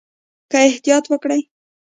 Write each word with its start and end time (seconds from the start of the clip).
که 0.51 0.57
احتیاط 0.69 1.05
وکړئ 1.09 1.41